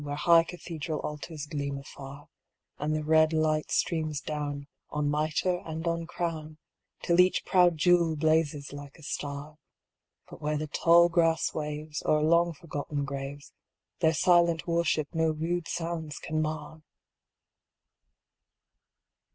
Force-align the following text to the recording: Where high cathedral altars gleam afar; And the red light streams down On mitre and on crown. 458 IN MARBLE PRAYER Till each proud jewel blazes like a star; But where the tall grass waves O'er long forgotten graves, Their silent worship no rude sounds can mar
Where 0.03 0.15
high 0.15 0.45
cathedral 0.45 0.99
altars 1.01 1.45
gleam 1.45 1.77
afar; 1.77 2.27
And 2.79 2.95
the 2.95 3.03
red 3.03 3.33
light 3.33 3.69
streams 3.69 4.19
down 4.19 4.65
On 4.89 5.07
mitre 5.07 5.61
and 5.63 5.85
on 5.85 6.07
crown. 6.07 6.57
458 7.05 7.05
IN 7.05 7.05
MARBLE 7.05 7.05
PRAYER 7.05 7.05
Till 7.05 7.19
each 7.19 7.45
proud 7.45 7.77
jewel 7.77 8.15
blazes 8.15 8.73
like 8.73 8.97
a 8.97 9.03
star; 9.03 9.59
But 10.27 10.41
where 10.41 10.57
the 10.57 10.65
tall 10.65 11.07
grass 11.07 11.53
waves 11.53 12.01
O'er 12.03 12.23
long 12.23 12.53
forgotten 12.53 13.05
graves, 13.05 13.53
Their 13.99 14.15
silent 14.15 14.65
worship 14.65 15.07
no 15.13 15.29
rude 15.33 15.67
sounds 15.67 16.17
can 16.17 16.41
mar 16.41 16.81